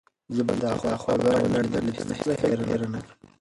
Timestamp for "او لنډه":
1.39-1.79